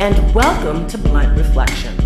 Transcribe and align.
and 0.00 0.34
welcome 0.34 0.86
to 0.86 0.96
Blunt 0.96 1.36
Reflections. 1.36 2.00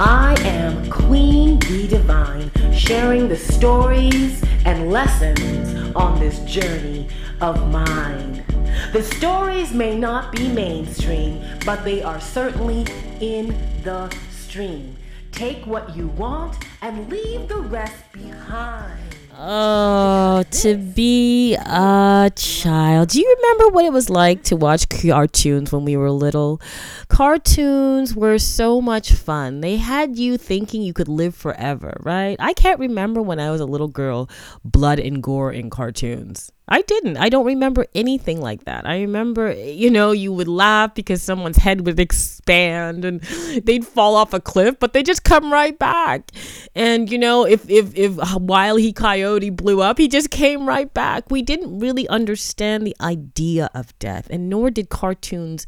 I 0.00 0.34
am 0.46 0.82
QueenB 0.86 1.90
Divine, 1.90 2.50
sharing 2.72 3.28
the 3.28 3.36
stories 3.36 4.42
and 4.64 4.90
lessons 4.90 5.94
on 5.94 6.18
this 6.18 6.38
journey 6.50 7.06
of 7.42 7.70
mine. 7.70 8.46
The 8.94 9.02
stories 9.02 9.74
may 9.74 9.94
not 9.94 10.32
be 10.32 10.48
mainstream, 10.48 11.44
but 11.66 11.84
they 11.84 12.02
are 12.02 12.18
certainly 12.18 12.86
in 13.20 13.48
the 13.82 14.08
stream. 14.30 14.96
Take 15.30 15.66
what 15.66 15.94
you 15.94 16.08
want 16.08 16.56
and 16.80 17.10
leave 17.10 17.46
the 17.48 17.60
rest 17.60 18.10
behind. 18.10 19.13
Oh, 19.36 20.44
to 20.48 20.76
be 20.76 21.54
a 21.54 22.30
child. 22.36 23.08
Do 23.08 23.20
you 23.20 23.36
remember 23.36 23.74
what 23.74 23.84
it 23.84 23.92
was 23.92 24.08
like 24.08 24.44
to 24.44 24.56
watch 24.56 24.88
cartoons 24.88 25.72
when 25.72 25.84
we 25.84 25.96
were 25.96 26.12
little? 26.12 26.60
Cartoons 27.08 28.14
were 28.14 28.38
so 28.38 28.80
much 28.80 29.12
fun. 29.12 29.60
They 29.60 29.76
had 29.76 30.16
you 30.16 30.38
thinking 30.38 30.82
you 30.82 30.92
could 30.92 31.08
live 31.08 31.34
forever, 31.34 31.96
right? 32.04 32.36
I 32.38 32.52
can't 32.52 32.78
remember 32.78 33.20
when 33.22 33.40
I 33.40 33.50
was 33.50 33.60
a 33.60 33.66
little 33.66 33.88
girl, 33.88 34.30
blood 34.64 35.00
and 35.00 35.20
gore 35.20 35.50
in 35.50 35.68
cartoons. 35.68 36.52
I 36.66 36.80
didn't. 36.80 37.18
I 37.18 37.28
don't 37.28 37.44
remember 37.44 37.86
anything 37.94 38.40
like 38.40 38.64
that. 38.64 38.86
I 38.86 39.02
remember, 39.02 39.52
you 39.52 39.90
know, 39.90 40.12
you 40.12 40.32
would 40.32 40.48
laugh 40.48 40.94
because 40.94 41.22
someone's 41.22 41.58
head 41.58 41.84
would 41.84 42.00
expand 42.00 43.04
and 43.04 43.20
they'd 43.64 43.86
fall 43.86 44.16
off 44.16 44.32
a 44.32 44.40
cliff, 44.40 44.78
but 44.80 44.94
they 44.94 45.02
just 45.02 45.24
come 45.24 45.52
right 45.52 45.78
back. 45.78 46.30
And 46.74 47.10
you 47.12 47.18
know, 47.18 47.44
if 47.44 47.68
if 47.68 47.94
if 47.94 48.16
while 48.36 48.76
he 48.76 48.94
Coyote 48.94 49.50
blew 49.50 49.82
up, 49.82 49.98
he 49.98 50.08
just 50.08 50.30
came 50.30 50.66
right 50.66 50.92
back. 50.92 51.30
We 51.30 51.42
didn't 51.42 51.78
really 51.78 52.08
understand 52.08 52.86
the 52.86 52.96
idea 52.98 53.68
of 53.74 53.96
death, 53.98 54.28
and 54.30 54.48
nor 54.48 54.70
did 54.70 54.88
cartoons 54.88 55.66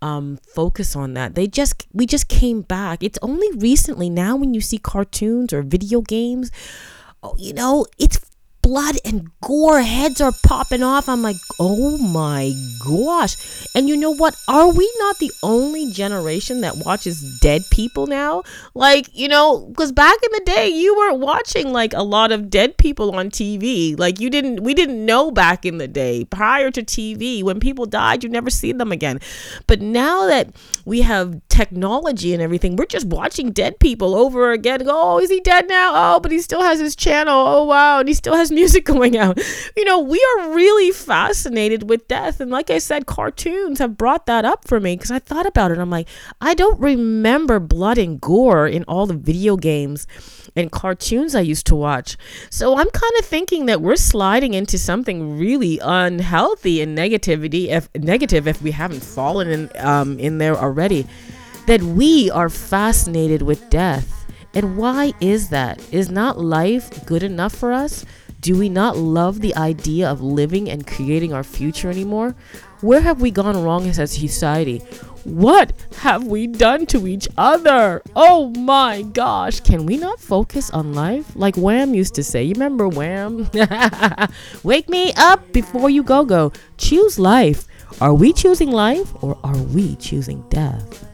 um, 0.00 0.38
focus 0.54 0.96
on 0.96 1.12
that. 1.14 1.34
They 1.34 1.46
just 1.46 1.86
we 1.92 2.06
just 2.06 2.28
came 2.28 2.62
back. 2.62 3.02
It's 3.02 3.18
only 3.20 3.48
recently 3.58 4.08
now 4.08 4.36
when 4.36 4.54
you 4.54 4.62
see 4.62 4.78
cartoons 4.78 5.52
or 5.52 5.60
video 5.60 6.00
games. 6.00 6.50
Oh, 7.22 7.34
you 7.36 7.52
know, 7.52 7.84
it's 7.98 8.18
blood 8.68 8.98
and 9.02 9.30
gore. 9.40 9.80
Heads 9.80 10.20
are 10.20 10.32
popping 10.44 10.82
off. 10.82 11.08
I'm 11.08 11.22
like, 11.22 11.38
oh 11.58 11.96
my 11.96 12.52
gosh. 12.84 13.66
And 13.74 13.88
you 13.88 13.96
know 13.96 14.10
what? 14.10 14.36
Are 14.46 14.70
we 14.70 14.92
not 14.98 15.18
the 15.18 15.32
only 15.42 15.90
generation 15.90 16.60
that 16.60 16.76
watches 16.76 17.38
dead 17.40 17.62
people 17.70 18.06
now? 18.06 18.42
Like, 18.74 19.08
you 19.14 19.26
know, 19.26 19.66
because 19.68 19.90
back 19.90 20.18
in 20.22 20.30
the 20.32 20.44
day, 20.44 20.68
you 20.68 20.94
weren't 20.94 21.18
watching 21.18 21.72
like 21.72 21.94
a 21.94 22.02
lot 22.02 22.30
of 22.30 22.50
dead 22.50 22.76
people 22.76 23.16
on 23.16 23.30
TV. 23.30 23.98
Like, 23.98 24.20
you 24.20 24.28
didn't, 24.28 24.62
we 24.62 24.74
didn't 24.74 25.02
know 25.02 25.30
back 25.30 25.64
in 25.64 25.78
the 25.78 25.88
day 25.88 26.26
prior 26.26 26.70
to 26.70 26.82
TV. 26.82 27.42
When 27.42 27.60
people 27.60 27.86
died, 27.86 28.22
you 28.22 28.28
never 28.28 28.50
see 28.50 28.72
them 28.72 28.92
again. 28.92 29.18
But 29.66 29.80
now 29.80 30.26
that 30.26 30.54
we 30.84 31.00
have 31.00 31.40
technology 31.48 32.34
and 32.34 32.42
everything, 32.42 32.76
we're 32.76 32.84
just 32.84 33.06
watching 33.06 33.50
dead 33.50 33.80
people 33.80 34.14
over 34.14 34.52
again. 34.52 34.82
Oh, 34.84 35.18
is 35.20 35.30
he 35.30 35.40
dead 35.40 35.70
now? 35.70 35.92
Oh, 35.94 36.20
but 36.20 36.32
he 36.32 36.40
still 36.40 36.60
has 36.60 36.78
his 36.78 36.94
channel. 36.94 37.46
Oh, 37.46 37.64
wow. 37.64 38.00
And 38.00 38.08
he 38.08 38.14
still 38.14 38.34
has 38.34 38.50
music 38.58 38.84
going 38.94 39.16
out. 39.16 39.38
You 39.76 39.84
know, 39.84 40.00
we 40.00 40.18
are 40.36 40.54
really 40.54 40.90
fascinated 40.90 41.88
with 41.88 42.08
death. 42.08 42.40
And 42.40 42.50
like 42.50 42.70
I 42.70 42.78
said, 42.78 43.06
cartoons 43.06 43.78
have 43.78 43.96
brought 43.96 44.26
that 44.26 44.44
up 44.44 44.66
for 44.66 44.80
me 44.80 44.96
because 44.96 45.10
I 45.10 45.20
thought 45.20 45.46
about 45.46 45.70
it. 45.70 45.78
I'm 45.78 45.90
like, 45.90 46.08
I 46.40 46.54
don't 46.54 46.80
remember 46.80 47.60
blood 47.60 47.98
and 47.98 48.20
gore 48.20 48.66
in 48.66 48.84
all 48.84 49.06
the 49.06 49.14
video 49.14 49.56
games 49.56 50.06
and 50.56 50.72
cartoons 50.72 51.34
I 51.34 51.40
used 51.40 51.66
to 51.66 51.76
watch. 51.76 52.16
So 52.50 52.72
I'm 52.72 52.90
kind 52.90 53.12
of 53.18 53.24
thinking 53.24 53.66
that 53.66 53.80
we're 53.80 53.96
sliding 53.96 54.54
into 54.54 54.78
something 54.78 55.38
really 55.38 55.78
unhealthy 55.82 56.82
and 56.82 56.98
negativity 56.98 57.68
if 57.68 57.88
negative 57.94 58.48
if 58.48 58.60
we 58.60 58.72
haven't 58.72 59.00
fallen 59.00 59.48
in 59.48 59.70
um, 59.78 60.18
in 60.18 60.38
there 60.38 60.56
already. 60.56 61.06
That 61.66 61.82
we 61.82 62.30
are 62.30 62.48
fascinated 62.48 63.42
with 63.42 63.68
death. 63.68 64.14
And 64.54 64.78
why 64.78 65.12
is 65.20 65.50
that? 65.50 65.82
Is 65.92 66.10
not 66.10 66.40
life 66.40 67.04
good 67.04 67.22
enough 67.22 67.54
for 67.54 67.72
us? 67.72 68.06
Do 68.40 68.56
we 68.56 68.68
not 68.68 68.96
love 68.96 69.40
the 69.40 69.54
idea 69.56 70.08
of 70.08 70.20
living 70.20 70.70
and 70.70 70.86
creating 70.86 71.32
our 71.32 71.42
future 71.42 71.90
anymore? 71.90 72.36
Where 72.80 73.00
have 73.00 73.20
we 73.20 73.32
gone 73.32 73.60
wrong 73.64 73.88
as 73.88 73.98
a 73.98 74.06
society? 74.06 74.78
What 75.24 75.72
have 75.98 76.24
we 76.24 76.46
done 76.46 76.86
to 76.86 77.08
each 77.08 77.26
other? 77.36 78.00
Oh 78.14 78.50
my 78.50 79.02
gosh. 79.02 79.58
Can 79.60 79.86
we 79.86 79.96
not 79.96 80.20
focus 80.20 80.70
on 80.70 80.94
life? 80.94 81.34
Like 81.34 81.56
Wham 81.56 81.94
used 81.94 82.14
to 82.14 82.22
say. 82.22 82.44
You 82.44 82.52
remember 82.52 82.86
Wham? 82.86 83.50
Wake 84.62 84.88
me 84.88 85.12
up 85.16 85.52
before 85.52 85.90
you 85.90 86.04
go 86.04 86.24
go. 86.24 86.52
Choose 86.76 87.18
life. 87.18 87.66
Are 88.00 88.14
we 88.14 88.32
choosing 88.32 88.70
life 88.70 89.12
or 89.20 89.36
are 89.42 89.58
we 89.58 89.96
choosing 89.96 90.48
death? 90.48 91.04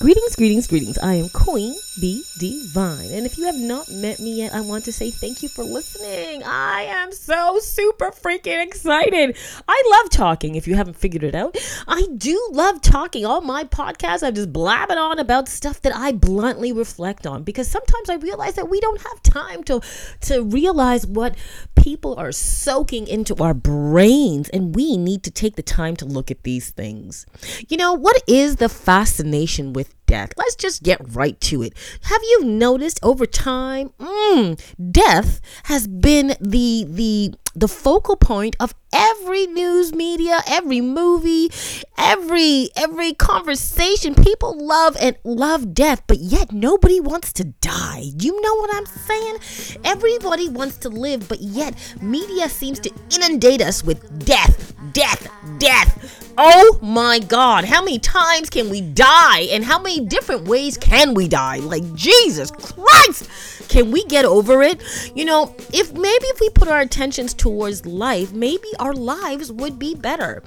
Greetings, 0.00 0.36
greetings, 0.36 0.66
greetings. 0.66 0.98
I 0.98 1.14
am 1.14 1.28
Queen 1.30 1.74
Bee 2.00 2.22
Divine. 2.38 3.10
And 3.12 3.26
if 3.26 3.38
you 3.38 3.44
have 3.44 3.56
not 3.56 3.90
met 3.90 4.20
me 4.20 4.38
yet, 4.38 4.54
I 4.54 4.60
want 4.60 4.84
to 4.84 4.92
say 4.92 5.10
thank 5.10 5.42
you 5.42 5.48
for 5.48 5.64
listening. 5.64 6.42
I 6.44 6.82
am 6.82 7.12
so 7.12 7.58
super 7.58 8.10
freaking 8.10 8.64
excited. 8.64 9.36
I 9.66 9.82
love 9.90 10.10
talking, 10.10 10.54
if 10.54 10.68
you 10.68 10.74
haven't 10.74 10.96
figured 10.96 11.24
it 11.24 11.34
out. 11.34 11.56
I 11.86 12.06
do 12.16 12.50
love 12.52 12.80
talking. 12.80 13.26
All 13.26 13.40
my 13.40 13.64
podcasts, 13.64 14.22
I'm 14.22 14.34
just 14.34 14.52
blabbing 14.52 14.98
on 14.98 15.18
about 15.18 15.48
stuff 15.48 15.82
that 15.82 15.94
I 15.94 16.12
bluntly 16.12 16.72
reflect 16.72 17.26
on 17.26 17.42
because 17.42 17.68
sometimes 17.68 18.08
I 18.08 18.14
realize 18.14 18.54
that 18.54 18.68
we 18.68 18.80
don't 18.80 19.00
have 19.02 19.22
time 19.22 19.64
to, 19.64 19.80
to 20.22 20.42
realize 20.44 21.06
what 21.06 21.36
people 21.76 22.14
are 22.16 22.32
soaking 22.32 23.06
into 23.06 23.34
our 23.36 23.54
brains, 23.54 24.48
and 24.50 24.74
we 24.74 24.96
need 24.96 25.22
to 25.24 25.30
take 25.30 25.56
the 25.56 25.62
time 25.62 25.96
to 25.96 26.04
look 26.04 26.30
at 26.30 26.42
these 26.42 26.70
things. 26.70 27.26
You 27.68 27.76
know, 27.76 27.92
what 27.92 28.22
is 28.26 28.56
the 28.56 28.68
fascination 28.68 29.72
with 29.72 29.97
death. 30.08 30.32
Let's 30.36 30.56
just 30.56 30.82
get 30.82 30.98
right 31.14 31.40
to 31.42 31.62
it. 31.62 31.74
Have 32.02 32.22
you 32.22 32.44
noticed 32.44 32.98
over 33.04 33.26
time, 33.26 33.90
mm, 34.00 34.58
death 34.90 35.40
has 35.64 35.86
been 35.86 36.34
the 36.40 36.84
the 36.88 37.34
the 37.54 37.68
focal 37.68 38.16
point 38.16 38.54
of 38.60 38.74
every 38.92 39.46
news 39.46 39.92
media, 39.92 40.40
every 40.46 40.80
movie, 40.80 41.50
every 41.96 42.68
every 42.76 43.12
conversation. 43.14 44.14
People 44.14 44.56
love 44.64 44.96
and 45.00 45.16
love 45.24 45.74
death, 45.74 46.02
but 46.06 46.18
yet 46.18 46.52
nobody 46.52 47.00
wants 47.00 47.32
to 47.34 47.44
die. 47.44 48.04
You 48.18 48.40
know 48.40 48.54
what 48.56 48.70
I'm 48.74 48.86
saying? 48.86 49.78
Everybody 49.84 50.48
wants 50.48 50.78
to 50.78 50.88
live, 50.88 51.28
but 51.28 51.40
yet 51.40 51.74
media 52.00 52.48
seems 52.48 52.78
to 52.80 52.90
inundate 53.14 53.60
us 53.60 53.84
with 53.84 54.24
death, 54.24 54.74
death, 54.98 55.30
death. 55.58 56.34
Oh 56.40 56.78
my 56.82 57.18
god, 57.18 57.64
how 57.64 57.82
many 57.82 57.98
times 57.98 58.50
can 58.50 58.68
we 58.70 58.80
die 58.80 59.40
and 59.50 59.64
how 59.64 59.80
many 59.80 60.00
different 60.00 60.46
ways 60.46 60.76
can 60.76 61.14
we 61.14 61.28
die? 61.28 61.58
Like 61.58 61.94
Jesus 61.94 62.50
Christ! 62.50 63.28
Can 63.68 63.90
we 63.90 64.04
get 64.04 64.24
over 64.24 64.62
it? 64.62 64.80
You 65.14 65.24
know, 65.24 65.54
if 65.72 65.92
maybe 65.92 66.24
if 66.26 66.40
we 66.40 66.48
put 66.50 66.68
our 66.68 66.80
attentions 66.80 67.34
towards 67.34 67.84
life, 67.86 68.32
maybe 68.32 68.68
our 68.78 68.94
lives 68.94 69.52
would 69.52 69.78
be 69.78 69.94
better. 69.94 70.42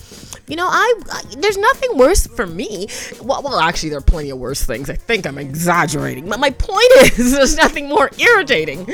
You 0.48 0.56
know, 0.56 0.68
I, 0.68 0.94
I 1.12 1.22
there's 1.38 1.58
nothing 1.58 1.98
worse 1.98 2.26
for 2.26 2.48
me. 2.48 2.88
Well, 3.22 3.44
well, 3.44 3.60
actually, 3.60 3.90
there 3.90 4.00
are 4.00 4.02
plenty 4.02 4.32
of 4.32 4.40
worse 4.40 4.64
things. 4.64 4.90
I 4.90 4.96
think 4.96 5.28
I'm 5.28 5.38
exaggerating, 5.38 6.28
but 6.28 6.40
my 6.40 6.52
point 6.52 6.92
is, 7.20 7.34
there's 7.34 7.56
nothing 7.58 7.90
more 7.90 8.10
irritating 8.18 8.88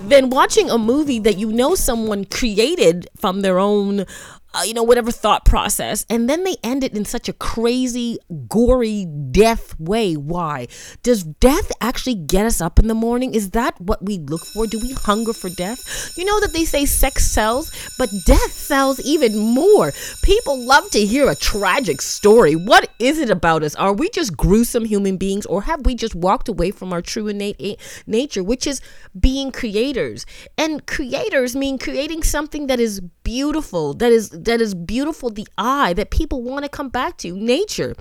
than 0.00 0.30
watching 0.30 0.70
a 0.70 0.78
movie 0.78 1.18
that 1.20 1.38
you 1.38 1.52
know 1.52 1.74
someone 1.74 2.24
created 2.24 3.08
from 3.16 3.42
their 3.42 3.58
own 3.58 4.06
uh, 4.54 4.62
you 4.64 4.72
know, 4.72 4.82
whatever 4.82 5.10
thought 5.10 5.44
process. 5.44 6.06
And 6.08 6.28
then 6.28 6.44
they 6.44 6.56
end 6.62 6.82
it 6.82 6.96
in 6.96 7.04
such 7.04 7.28
a 7.28 7.32
crazy, 7.32 8.18
gory 8.48 9.06
death 9.30 9.78
way. 9.78 10.14
Why? 10.14 10.68
Does 11.02 11.22
death 11.24 11.70
actually 11.80 12.14
get 12.14 12.46
us 12.46 12.60
up 12.60 12.78
in 12.78 12.88
the 12.88 12.94
morning? 12.94 13.34
Is 13.34 13.50
that 13.50 13.78
what 13.80 14.04
we 14.04 14.18
look 14.18 14.44
for? 14.46 14.66
Do 14.66 14.78
we 14.78 14.92
hunger 14.92 15.32
for 15.32 15.50
death? 15.50 16.16
You 16.16 16.24
know 16.24 16.40
that 16.40 16.52
they 16.52 16.64
say 16.64 16.86
sex 16.86 17.30
sells, 17.30 17.70
but 17.98 18.08
death 18.24 18.52
sells 18.52 19.00
even 19.00 19.38
more. 19.38 19.92
People 20.22 20.58
love 20.58 20.90
to 20.90 21.04
hear 21.04 21.28
a 21.28 21.36
tragic 21.36 22.00
story. 22.00 22.56
What 22.56 22.90
is 22.98 23.18
it 23.18 23.30
about 23.30 23.62
us? 23.62 23.74
Are 23.74 23.92
we 23.92 24.08
just 24.10 24.36
gruesome 24.36 24.84
human 24.84 25.16
beings, 25.16 25.46
or 25.46 25.62
have 25.62 25.84
we 25.84 25.94
just 25.94 26.14
walked 26.14 26.48
away 26.48 26.70
from 26.70 26.92
our 26.92 27.02
true 27.02 27.28
innate 27.28 27.80
nature, 28.06 28.42
which 28.42 28.66
is 28.66 28.80
being 29.18 29.52
creators? 29.52 30.24
And 30.56 30.86
creators 30.86 31.54
mean 31.54 31.78
creating 31.78 32.22
something 32.22 32.66
that 32.68 32.80
is 32.80 33.00
beautiful, 33.28 33.92
that 33.92 34.10
is 34.10 34.30
that 34.30 34.58
is 34.58 34.74
beautiful 34.74 35.28
the 35.28 35.46
eye 35.58 35.92
that 35.92 36.08
people 36.08 36.42
want 36.42 36.64
to 36.64 36.68
come 36.70 36.88
back 36.88 37.18
to. 37.18 37.36
Nature. 37.36 37.94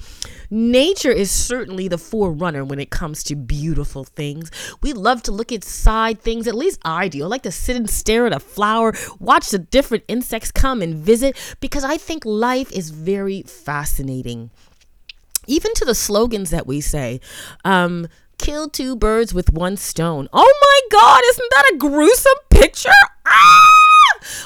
Nature 0.49 1.11
is 1.11 1.29
certainly 1.29 1.89
the 1.89 1.97
forerunner 1.97 2.63
when 2.63 2.79
it 2.79 2.91
comes 2.91 3.25
to 3.25 3.35
beautiful 3.35 4.05
things. 4.05 4.49
We 4.81 4.93
love 4.93 5.21
to 5.23 5.33
look 5.33 5.51
at 5.51 5.65
side 5.65 6.21
things, 6.21 6.47
at 6.47 6.55
least 6.55 6.79
I 6.85 7.09
do. 7.09 7.25
I 7.25 7.27
like 7.27 7.43
to 7.43 7.51
sit 7.51 7.75
and 7.75 7.89
stare 7.89 8.25
at 8.25 8.31
a 8.31 8.39
flower, 8.39 8.93
watch 9.19 9.49
the 9.49 9.59
different 9.59 10.05
insects 10.07 10.49
come 10.49 10.81
and 10.81 10.95
visit 10.95 11.35
because 11.59 11.83
I 11.83 11.97
think 11.97 12.23
life 12.23 12.71
is 12.71 12.91
very 12.91 13.41
fascinating. 13.41 14.49
Even 15.45 15.73
to 15.73 15.83
the 15.83 15.95
slogans 15.95 16.51
that 16.51 16.65
we 16.65 16.79
say. 16.79 17.19
Um, 17.65 18.07
kill 18.37 18.69
two 18.69 18.95
birds 18.95 19.33
with 19.33 19.51
one 19.51 19.75
stone. 19.75 20.29
Oh 20.31 20.53
my 20.61 20.79
God, 20.89 21.21
isn't 21.31 21.51
that 21.51 21.71
a 21.73 21.77
gruesome 21.77 22.39
picture? 22.49 23.01
Ah! 23.27 23.76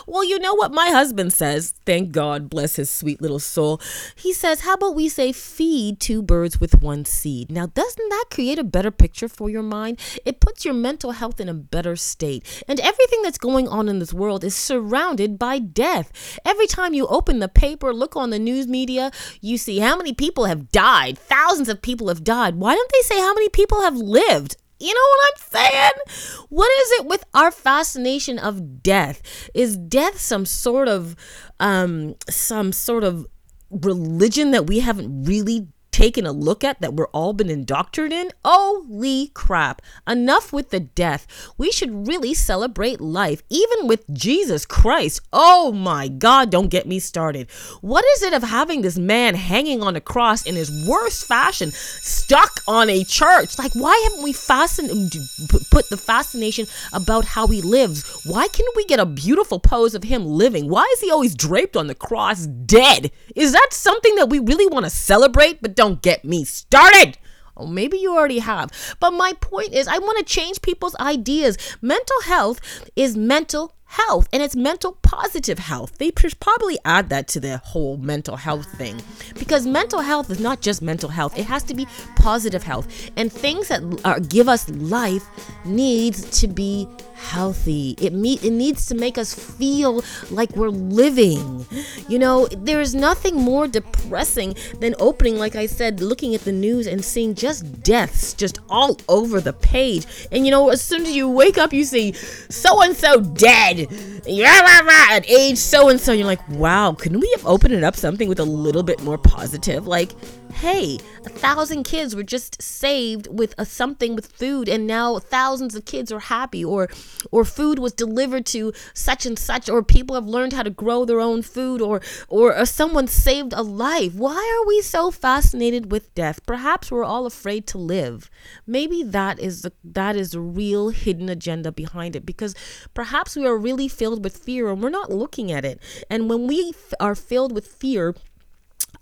Well, 0.07 0.23
you 0.23 0.39
know 0.39 0.53
what 0.53 0.71
my 0.71 0.89
husband 0.89 1.33
says. 1.33 1.73
Thank 1.85 2.11
God, 2.11 2.49
bless 2.49 2.75
his 2.75 2.89
sweet 2.89 3.21
little 3.21 3.39
soul. 3.39 3.81
He 4.15 4.33
says, 4.33 4.61
How 4.61 4.73
about 4.75 4.95
we 4.95 5.09
say 5.09 5.31
feed 5.31 5.99
two 5.99 6.21
birds 6.21 6.59
with 6.59 6.81
one 6.81 7.05
seed? 7.05 7.51
Now, 7.51 7.67
doesn't 7.67 8.09
that 8.09 8.25
create 8.29 8.59
a 8.59 8.63
better 8.63 8.91
picture 8.91 9.27
for 9.27 9.49
your 9.49 9.63
mind? 9.63 9.99
It 10.25 10.39
puts 10.39 10.65
your 10.65 10.73
mental 10.73 11.11
health 11.11 11.39
in 11.39 11.49
a 11.49 11.53
better 11.53 11.95
state. 11.95 12.63
And 12.67 12.79
everything 12.79 13.21
that's 13.21 13.37
going 13.37 13.67
on 13.67 13.89
in 13.89 13.99
this 13.99 14.13
world 14.13 14.43
is 14.43 14.55
surrounded 14.55 15.37
by 15.37 15.59
death. 15.59 16.39
Every 16.45 16.67
time 16.67 16.93
you 16.93 17.07
open 17.07 17.39
the 17.39 17.47
paper, 17.47 17.93
look 17.93 18.15
on 18.15 18.29
the 18.29 18.39
news 18.39 18.67
media, 18.67 19.11
you 19.41 19.57
see 19.57 19.79
how 19.79 19.97
many 19.97 20.13
people 20.13 20.45
have 20.45 20.71
died. 20.71 21.17
Thousands 21.17 21.69
of 21.69 21.81
people 21.81 22.07
have 22.07 22.23
died. 22.23 22.55
Why 22.55 22.75
don't 22.75 22.91
they 22.91 23.01
say 23.01 23.19
how 23.19 23.33
many 23.33 23.49
people 23.49 23.81
have 23.81 23.95
lived? 23.95 24.57
You 24.81 24.93
know 24.93 25.07
what 25.09 25.29
I'm 25.29 25.71
saying? 25.71 26.45
What 26.49 26.71
is 26.81 26.91
it 26.99 27.05
with 27.05 27.23
our 27.33 27.51
fascination 27.51 28.39
of 28.39 28.81
death? 28.81 29.21
Is 29.53 29.77
death 29.77 30.19
some 30.19 30.45
sort 30.45 30.87
of 30.87 31.15
um 31.59 32.15
some 32.29 32.71
sort 32.71 33.03
of 33.03 33.27
religion 33.69 34.51
that 34.51 34.67
we 34.67 34.79
haven't 34.79 35.23
really 35.23 35.67
taken 35.91 36.25
a 36.25 36.31
look 36.31 36.63
at 36.63 36.81
that 36.81 36.93
we're 36.93 37.07
all 37.07 37.33
been 37.33 37.49
indoctrinated 37.49 38.11
in? 38.11 38.31
Holy 38.43 39.27
crap. 39.33 39.81
Enough 40.07 40.53
with 40.53 40.69
the 40.69 40.79
death. 40.79 41.27
We 41.57 41.71
should 41.71 42.07
really 42.07 42.33
celebrate 42.33 43.01
life, 43.01 43.43
even 43.49 43.87
with 43.87 44.11
Jesus 44.13 44.65
Christ. 44.65 45.21
Oh 45.31 45.71
my 45.71 46.07
God, 46.07 46.49
don't 46.49 46.69
get 46.69 46.87
me 46.87 46.99
started. 46.99 47.49
What 47.81 48.05
is 48.15 48.23
it 48.23 48.33
of 48.33 48.43
having 48.43 48.81
this 48.81 48.97
man 48.97 49.35
hanging 49.35 49.81
on 49.81 49.95
a 49.95 50.01
cross 50.01 50.45
in 50.45 50.55
his 50.55 50.87
worst 50.87 51.25
fashion, 51.25 51.71
stuck 51.71 52.61
on 52.67 52.89
a 52.89 53.03
church? 53.03 53.57
Like, 53.57 53.73
why 53.73 53.99
haven't 54.03 54.23
we 54.23 54.33
fascinated, 54.33 55.21
put 55.69 55.89
the 55.89 55.97
fascination 55.97 56.65
about 56.93 57.25
how 57.25 57.47
he 57.47 57.61
lives? 57.61 58.21
Why 58.25 58.47
can't 58.47 58.75
we 58.75 58.85
get 58.85 58.99
a 58.99 59.05
beautiful 59.05 59.59
pose 59.59 59.95
of 59.95 60.03
him 60.03 60.25
living? 60.25 60.69
Why 60.69 60.87
is 60.93 61.01
he 61.01 61.11
always 61.11 61.35
draped 61.35 61.75
on 61.75 61.87
the 61.87 61.95
cross 61.95 62.45
dead? 62.45 63.11
Is 63.35 63.51
that 63.51 63.69
something 63.71 64.15
that 64.15 64.29
we 64.29 64.39
really 64.39 64.67
want 64.67 64.85
to 64.85 64.89
celebrate 64.89 65.61
but 65.61 65.75
don't 65.81 66.03
get 66.03 66.23
me 66.23 66.43
started. 66.45 67.17
Oh, 67.57 67.65
maybe 67.65 67.97
you 67.97 68.15
already 68.15 68.37
have. 68.37 68.69
But 68.99 69.13
my 69.13 69.33
point 69.41 69.73
is, 69.73 69.87
I 69.87 69.97
want 69.97 70.19
to 70.19 70.23
change 70.23 70.61
people's 70.61 70.95
ideas. 70.97 71.57
Mental 71.81 72.21
health 72.25 72.61
is 72.95 73.17
mental 73.17 73.73
health 73.85 74.29
and 74.31 74.43
it's 74.43 74.55
mental 74.55 74.99
positive 75.01 75.57
health. 75.57 75.97
They 75.97 76.11
probably 76.11 76.77
add 76.85 77.09
that 77.09 77.27
to 77.29 77.39
the 77.39 77.57
whole 77.57 77.97
mental 77.97 78.35
health 78.35 78.71
thing 78.77 79.01
because 79.39 79.65
mental 79.65 80.01
health 80.01 80.29
is 80.29 80.39
not 80.39 80.61
just 80.61 80.83
mental 80.83 81.09
health, 81.09 81.35
it 81.35 81.45
has 81.45 81.63
to 81.63 81.73
be 81.73 81.87
positive 82.15 82.61
health. 82.61 82.87
And 83.17 83.33
things 83.33 83.69
that 83.69 83.81
are, 84.05 84.19
give 84.19 84.47
us 84.47 84.69
life 84.69 85.25
needs 85.65 86.39
to 86.41 86.47
be 86.47 86.87
healthy. 87.21 87.95
It 87.99 88.13
meet 88.13 88.43
it 88.43 88.51
needs 88.51 88.85
to 88.87 88.95
make 88.95 89.17
us 89.17 89.33
feel 89.33 90.03
like 90.31 90.55
we're 90.55 90.69
living. 90.69 91.65
You 92.07 92.19
know, 92.19 92.47
there's 92.47 92.95
nothing 92.95 93.35
more 93.35 93.67
depressing 93.67 94.55
than 94.79 94.95
opening 94.99 95.37
like 95.37 95.55
I 95.55 95.67
said 95.67 96.01
looking 96.01 96.35
at 96.35 96.41
the 96.41 96.51
news 96.51 96.87
and 96.87 97.03
seeing 97.05 97.35
just 97.35 97.83
deaths 97.83 98.33
just 98.33 98.59
all 98.69 98.97
over 99.07 99.39
the 99.39 99.53
page. 99.53 100.05
And 100.31 100.45
you 100.45 100.51
know, 100.51 100.69
as 100.69 100.81
soon 100.81 101.03
as 101.03 101.15
you 101.15 101.29
wake 101.29 101.57
up 101.57 101.71
you 101.71 101.85
see 101.85 102.13
so 102.13 102.81
and 102.81 102.95
so 102.95 103.21
dead. 103.21 103.87
Yeah, 104.25 104.81
at 105.11 105.29
age 105.29 105.57
so 105.57 105.89
and 105.89 105.99
so 105.99 106.13
you're 106.13 106.25
like, 106.25 106.47
"Wow, 106.49 106.93
couldn't 106.93 107.19
we 107.19 107.31
have 107.35 107.45
opened 107.45 107.73
it 107.73 107.83
up 107.83 107.95
something 107.95 108.29
with 108.29 108.39
a 108.39 108.45
little 108.45 108.83
bit 108.83 109.01
more 109.03 109.17
positive?" 109.17 109.87
Like 109.87 110.11
hey, 110.51 110.99
a 111.25 111.29
thousand 111.29 111.83
kids 111.83 112.15
were 112.15 112.23
just 112.23 112.61
saved 112.61 113.27
with 113.27 113.53
a 113.57 113.65
something 113.65 114.15
with 114.15 114.27
food, 114.27 114.69
and 114.69 114.87
now 114.87 115.19
thousands 115.19 115.75
of 115.75 115.85
kids 115.85 116.11
are 116.11 116.19
happy, 116.19 116.63
or 116.63 116.89
or 117.31 117.45
food 117.45 117.79
was 117.79 117.93
delivered 117.93 118.45
to 118.47 118.73
such 118.93 119.25
and 119.25 119.37
such, 119.37 119.69
or 119.69 119.83
people 119.83 120.15
have 120.15 120.25
learned 120.25 120.53
how 120.53 120.63
to 120.63 120.69
grow 120.69 121.05
their 121.05 121.19
own 121.19 121.41
food, 121.41 121.81
or 121.81 122.01
or, 122.27 122.65
someone 122.65 123.07
saved 123.07 123.53
a 123.53 123.61
life. 123.61 124.13
Why 124.13 124.35
are 124.35 124.67
we 124.67 124.81
so 124.81 125.11
fascinated 125.11 125.91
with 125.91 126.13
death? 126.15 126.45
Perhaps 126.45 126.91
we're 126.91 127.03
all 127.03 127.25
afraid 127.25 127.67
to 127.67 127.77
live. 127.77 128.29
Maybe 128.67 129.03
that 129.03 129.39
is 129.39 129.61
the 129.61 129.73
that 129.83 130.15
is 130.15 130.31
the 130.31 130.39
real 130.39 130.89
hidden 130.89 131.29
agenda 131.29 131.71
behind 131.71 132.15
it, 132.15 132.25
because 132.25 132.55
perhaps 132.93 133.35
we 133.35 133.45
are 133.45 133.57
really 133.57 133.87
filled 133.87 134.23
with 134.23 134.37
fear 134.37 134.69
and 134.69 134.81
we're 134.81 134.89
not 134.89 135.11
looking 135.11 135.51
at 135.51 135.65
it. 135.65 135.79
And 136.09 136.29
when 136.29 136.47
we 136.47 136.69
f- 136.69 136.93
are 136.99 137.15
filled 137.15 137.53
with 137.53 137.67
fear, 137.67 138.15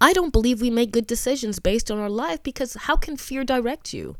I 0.01 0.13
don't 0.13 0.31
believe 0.31 0.61
we 0.61 0.69
make 0.69 0.91
good 0.91 1.07
decisions 1.07 1.59
based 1.59 1.91
on 1.91 1.99
our 1.99 2.09
life 2.09 2.41
because 2.41 2.75
how 2.75 2.95
can 2.95 3.17
fear 3.17 3.43
direct 3.43 3.93
you? 3.93 4.15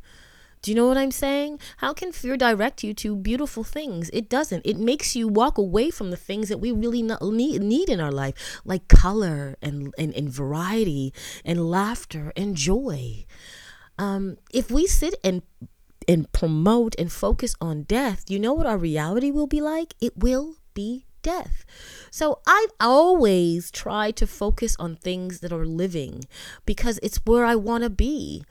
Do 0.62 0.72
you 0.72 0.76
know 0.76 0.88
what 0.88 0.98
I'm 0.98 1.12
saying? 1.12 1.60
How 1.78 1.94
can 1.94 2.12
fear 2.12 2.36
direct 2.36 2.84
you 2.84 2.94
to 2.96 3.16
beautiful 3.16 3.64
things? 3.64 4.10
It 4.12 4.28
doesn't. 4.28 4.66
It 4.66 4.78
makes 4.78 5.16
you 5.16 5.28
walk 5.30 5.58
away 5.58 5.90
from 5.90 6.12
the 6.12 6.18
things 6.18 6.50
that 6.50 6.58
we 6.58 6.72
really 6.72 7.02
need, 7.02 7.62
need 7.62 7.90
in 7.90 8.02
our 8.02 8.12
life, 8.12 8.60
like 8.66 8.90
color 8.90 9.56
and, 9.62 9.94
and, 9.98 10.14
and 10.14 10.30
variety 10.30 11.14
and 11.46 11.70
laughter 11.70 12.34
and 12.36 12.56
joy. 12.56 13.26
Um, 13.98 14.38
if 14.52 14.70
we 14.70 14.86
sit 14.86 15.16
and 15.24 15.44
and 16.08 16.32
promote 16.32 16.96
and 16.98 17.12
focus 17.12 17.54
on 17.62 17.84
death, 17.84 18.26
you 18.30 18.40
know 18.40 18.54
what 18.54 18.66
our 18.66 18.80
reality 18.80 19.30
will 19.30 19.46
be 19.46 19.62
like? 19.62 19.94
It 20.02 20.18
will 20.18 20.56
be 20.74 21.06
death. 21.22 21.66
So 22.12 22.40
I've 22.48 22.72
always 22.80 23.72
tried 23.72 24.16
to 24.18 24.28
focus 24.28 24.76
on 24.80 24.96
things 24.96 25.40
that 25.40 25.52
are 25.52 25.66
living 25.66 26.26
because 26.66 27.00
it's 27.04 27.22
where 27.26 27.46
I 27.46 27.56
want 27.56 27.84
to 27.84 27.90
be. 27.90 28.44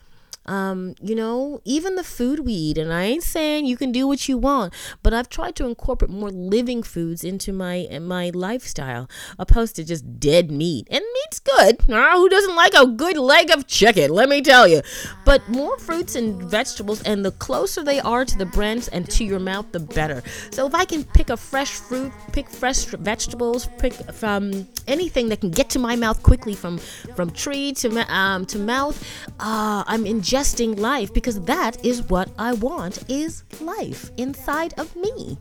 Um, 0.49 0.95
you 0.99 1.13
know, 1.13 1.61
even 1.63 1.93
the 1.93 2.03
food 2.03 2.39
we 2.39 2.53
eat, 2.53 2.79
and 2.79 2.91
I 2.91 3.03
ain't 3.03 3.21
saying 3.21 3.67
you 3.67 3.77
can 3.77 3.91
do 3.91 4.07
what 4.07 4.27
you 4.27 4.35
want, 4.35 4.73
but 5.03 5.13
I've 5.13 5.29
tried 5.29 5.55
to 5.57 5.67
incorporate 5.67 6.09
more 6.09 6.31
living 6.31 6.81
foods 6.81 7.23
into 7.23 7.53
my 7.53 7.87
my 8.01 8.31
lifestyle, 8.33 9.07
opposed 9.37 9.75
to 9.75 9.83
just 9.83 10.19
dead 10.19 10.49
meat. 10.49 10.87
And 10.89 11.03
meat's 11.13 11.39
good. 11.39 11.87
Uh, 11.87 12.17
who 12.17 12.29
doesn't 12.29 12.55
like 12.55 12.73
a 12.73 12.87
good 12.87 13.17
leg 13.17 13.51
of 13.51 13.67
chicken? 13.67 14.09
Let 14.09 14.27
me 14.27 14.41
tell 14.41 14.67
you. 14.67 14.81
But 15.23 15.47
more 15.47 15.77
fruits 15.77 16.15
and 16.15 16.41
vegetables, 16.41 17.03
and 17.03 17.23
the 17.23 17.31
closer 17.33 17.83
they 17.83 17.99
are 17.99 18.25
to 18.25 18.37
the 18.37 18.47
brands 18.47 18.87
and 18.87 19.07
to 19.11 19.23
your 19.23 19.39
mouth, 19.39 19.71
the 19.71 19.79
better. 19.79 20.23
So 20.49 20.65
if 20.65 20.73
I 20.73 20.85
can 20.85 21.03
pick 21.03 21.29
a 21.29 21.37
fresh 21.37 21.73
fruit, 21.73 22.11
pick 22.31 22.49
fresh 22.49 22.85
vegetables, 22.85 23.69
pick 23.77 23.93
from 23.93 24.67
anything 24.87 25.29
that 25.29 25.41
can 25.41 25.51
get 25.51 25.69
to 25.69 25.79
my 25.79 25.95
mouth 25.95 26.23
quickly 26.23 26.55
from 26.55 26.79
from 27.15 27.29
tree 27.29 27.71
to 27.73 27.87
um 28.11 28.47
to 28.47 28.57
mouth, 28.57 28.97
uh, 29.39 29.83
I'm 29.85 30.07
enjoying 30.07 30.38
ingesting 30.39 30.79
life 30.79 31.13
because 31.13 31.41
that 31.41 31.83
is 31.85 32.03
what 32.03 32.29
I 32.37 32.53
want 32.53 33.03
is 33.09 33.43
life 33.59 34.11
inside 34.17 34.73
of 34.77 34.95
me. 34.95 35.37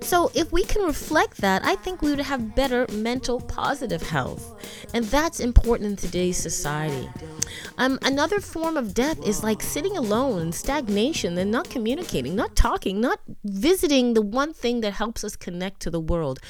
So 0.00 0.30
if 0.34 0.50
we 0.50 0.64
can 0.64 0.82
reflect 0.82 1.36
that, 1.38 1.64
I 1.64 1.76
think 1.76 2.02
we 2.02 2.10
would 2.10 2.20
have 2.20 2.56
better 2.56 2.86
mental 2.92 3.40
positive 3.40 4.02
health. 4.02 4.44
And 4.92 5.04
that's 5.04 5.38
important 5.40 5.90
in 5.90 5.96
today's 5.96 6.36
society. 6.36 7.08
Um, 7.78 7.98
another 8.02 8.40
form 8.40 8.76
of 8.76 8.94
death 8.94 9.24
is 9.26 9.42
like 9.42 9.62
sitting 9.62 9.96
alone, 9.96 10.52
stagnation, 10.52 11.36
and 11.38 11.50
not 11.50 11.70
communicating, 11.70 12.34
not 12.36 12.56
talking, 12.56 13.00
not 13.00 13.20
visiting 13.44 14.14
the 14.14 14.22
one 14.22 14.52
thing 14.52 14.80
that 14.80 14.92
helps 14.92 15.24
us 15.24 15.36
connect 15.36 15.80
to 15.80 15.90
the 15.90 16.00
world. 16.00 16.40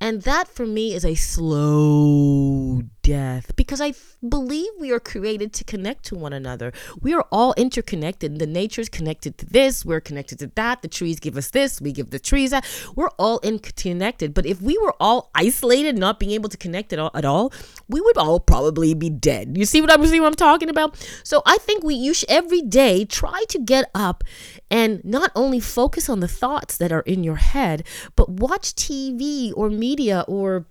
And 0.00 0.22
that 0.22 0.48
for 0.48 0.66
me 0.66 0.94
is 0.94 1.04
a 1.04 1.14
slow 1.14 2.82
death 3.02 3.54
because 3.54 3.80
I 3.80 3.94
believe 4.28 4.68
we 4.80 4.90
are 4.90 4.98
created 4.98 5.52
to 5.54 5.64
connect 5.64 6.04
to 6.06 6.16
one 6.16 6.32
another. 6.32 6.72
We 7.00 7.14
are 7.14 7.24
all 7.30 7.54
interconnected. 7.56 8.38
The 8.38 8.46
nature's 8.46 8.88
connected 8.88 9.38
to 9.38 9.46
this, 9.46 9.84
we're 9.84 10.00
connected 10.00 10.40
to 10.40 10.48
that. 10.56 10.82
The 10.82 10.88
trees 10.88 11.20
give 11.20 11.36
us 11.36 11.50
this, 11.50 11.80
we 11.80 11.92
give 11.92 12.10
the 12.10 12.18
trees 12.18 12.50
that. 12.50 12.66
We're 12.96 13.10
all 13.18 13.38
interconnected. 13.44 14.34
But 14.34 14.46
if 14.46 14.60
we 14.60 14.76
were 14.78 14.94
all 14.98 15.30
isolated, 15.34 15.96
not 15.96 16.18
being 16.18 16.32
able 16.32 16.48
to 16.48 16.56
connect 16.56 16.92
at 16.92 16.98
all, 16.98 17.12
at 17.14 17.24
all 17.24 17.52
we 17.88 18.00
would 18.00 18.18
all 18.18 18.40
probably 18.40 18.94
be 18.94 19.10
dead. 19.10 19.56
You 19.56 19.64
see 19.64 19.80
what 19.80 19.92
I'm 19.92 20.04
see 20.06 20.20
what 20.20 20.26
I'm 20.26 20.34
talking 20.46 20.70
about? 20.70 20.96
So 21.24 21.42
I 21.44 21.56
think 21.58 21.82
we 21.82 21.94
you 21.94 22.14
should 22.14 22.30
every 22.30 22.62
day 22.62 23.04
try 23.04 23.44
to 23.48 23.58
get 23.58 23.90
up 23.94 24.22
and 24.70 25.04
not 25.04 25.30
only 25.34 25.60
focus 25.60 26.08
on 26.08 26.20
the 26.20 26.28
thoughts 26.28 26.76
that 26.78 26.92
are 26.92 27.00
in 27.00 27.24
your 27.24 27.36
head, 27.36 27.84
but 28.14 28.28
watch 28.28 28.74
TV 28.74 29.52
or 29.56 29.68
media 29.70 30.24
or 30.28 30.66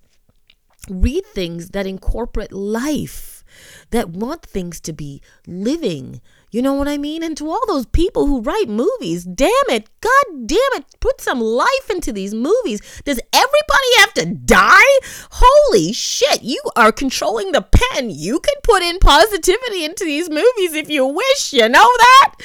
read 0.88 1.24
things 1.26 1.70
that 1.70 1.86
incorporate 1.86 2.52
life, 2.52 3.44
that 3.90 4.10
want 4.10 4.42
things 4.42 4.80
to 4.80 4.92
be 4.92 5.20
living. 5.46 6.20
You 6.56 6.62
know 6.62 6.72
what 6.72 6.88
I 6.88 6.96
mean? 6.96 7.22
And 7.22 7.36
to 7.36 7.50
all 7.50 7.60
those 7.66 7.84
people 7.84 8.26
who 8.26 8.40
write 8.40 8.70
movies, 8.70 9.24
damn 9.24 9.50
it, 9.68 9.90
god 10.00 10.46
damn 10.46 10.72
it, 10.72 10.86
put 11.00 11.20
some 11.20 11.38
life 11.38 11.90
into 11.90 12.14
these 12.14 12.32
movies. 12.32 12.80
Does 13.04 13.20
everybody 13.30 13.90
have 13.98 14.14
to 14.14 14.24
die? 14.24 14.98
Holy 15.32 15.92
shit, 15.92 16.42
you 16.42 16.58
are 16.74 16.92
controlling 16.92 17.52
the 17.52 17.60
pen. 17.60 18.08
You 18.08 18.40
can 18.40 18.54
put 18.62 18.80
in 18.80 18.98
positivity 19.00 19.84
into 19.84 20.06
these 20.06 20.30
movies 20.30 20.72
if 20.72 20.88
you 20.88 21.04
wish, 21.04 21.52
you 21.52 21.68
know 21.68 21.90
that? 21.98 22.36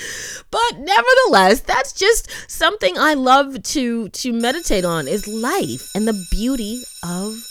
But 0.51 0.80
nevertheless, 0.80 1.62
that's 1.62 1.94
just 1.94 2.30
something 2.51 2.98
I 2.98 3.13
love 3.13 3.63
to 3.63 4.10
to 4.10 4.34
meditate 4.34 4.84
on 4.84 5.08
is 5.08 5.25
life 5.25 5.89
and 5.96 6.06
the 6.06 6.27
beauty 6.30 6.84
of 7.01 7.41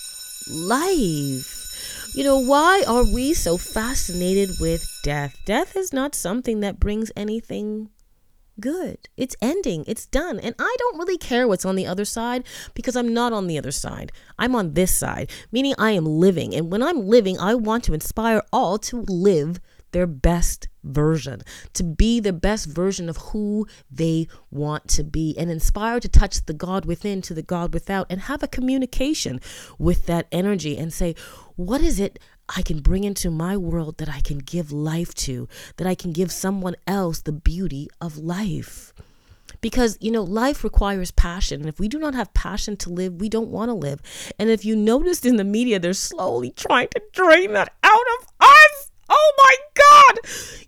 life. 0.51 1.57
You 2.15 2.25
know, 2.25 2.39
why 2.39 2.85
are 2.87 3.05
we 3.05 3.33
so 3.33 3.57
fascinated 3.57 4.61
with 4.61 4.90
death? 5.03 5.41
Death 5.45 5.77
is 5.77 5.93
not 5.93 6.15
something 6.15 6.61
that 6.61 6.81
brings 6.81 7.11
anything 7.17 7.91
good. 8.61 9.09
It's 9.17 9.37
ending. 9.41 9.85
It's 9.87 10.07
done. 10.07 10.39
And 10.39 10.55
I 10.59 10.77
don't 10.79 10.99
really 10.99 11.19
care 11.19 11.49
what's 11.49 11.65
on 11.65 11.77
the 11.77 11.87
other 11.87 12.05
side 12.05 12.45
because 12.75 12.97
I'm 12.97 13.13
not 13.13 13.33
on 13.33 13.47
the 13.47 13.59
other 13.59 13.73
side. 13.73 14.13
I'm 14.39 14.55
on 14.55 14.75
this 14.75 14.95
side, 14.95 15.31
meaning 15.51 15.75
I 15.79 15.93
am 15.93 16.05
living. 16.05 16.55
And 16.55 16.71
when 16.71 16.83
I'm 16.83 17.07
living, 17.07 17.39
I 17.39 17.55
want 17.55 17.85
to 17.85 17.95
inspire 17.95 18.43
all 18.53 18.79
to 18.79 19.03
live 19.09 19.61
their 19.93 20.07
best 20.07 20.69
version, 20.85 21.43
to 21.75 21.83
be 21.83 22.21
the 22.21 22.33
best 22.33 22.67
version 22.67 23.09
of 23.09 23.17
who 23.17 23.67
they 23.91 24.29
want 24.51 24.89
to 24.89 25.03
be, 25.03 25.35
and 25.37 25.51
inspire 25.51 25.99
to 25.99 26.09
touch 26.09 26.47
the 26.47 26.55
God 26.55 26.85
within 26.85 27.21
to 27.23 27.35
the 27.35 27.43
God 27.43 27.75
without, 27.75 28.07
and 28.09 28.23
have 28.23 28.43
a 28.43 28.49
communication 28.49 29.41
with 29.79 30.07
that 30.07 30.27
energy 30.31 30.79
and 30.79 30.93
say, 30.93 31.15
What 31.57 31.81
is 31.81 31.99
it 31.99 32.19
I 32.57 32.63
can 32.63 32.81
bring 32.81 33.05
into 33.05 33.31
my 33.31 33.57
world 33.57 33.99
that 33.99 34.09
I 34.09 34.21
can 34.21 34.39
give 34.39 34.73
life 34.73 35.15
to, 35.15 35.49
that 35.77 35.87
I 35.87 35.95
can 35.95 36.13
give 36.13 36.33
someone 36.33 36.77
else 36.87 37.21
the 37.21 37.33
beauty 37.33 37.89
of 38.01 38.19
life. 38.19 38.93
Because, 39.61 39.99
you 40.01 40.11
know, 40.11 40.23
life 40.23 40.65
requires 40.65 41.11
passion. 41.11 41.61
And 41.61 41.69
if 41.69 41.79
we 41.79 41.87
do 41.87 41.99
not 41.99 42.15
have 42.15 42.33
passion 42.33 42.77
to 42.79 42.91
live, 42.91 43.21
we 43.21 43.29
don't 43.29 43.51
want 43.51 43.69
to 43.69 43.75
live. 43.75 44.01
And 44.39 44.49
if 44.49 44.65
you 44.65 44.75
noticed 44.75 45.27
in 45.27 45.37
the 45.37 45.45
media, 45.45 45.79
they're 45.79 45.93
slowly 45.93 46.51
trying 46.51 46.89
to 46.89 47.03
drain 47.13 47.53
that 47.53 47.73
out 47.83 48.07
of 48.21 48.29
us. 48.41 48.91
Oh 49.09 49.33
my 49.37 49.57
God. 49.75 50.19